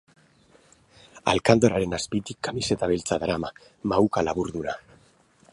[1.33, 3.55] Alkandoraren azpitik kamiseta beltza darama,
[3.93, 4.79] mahuka laburduna.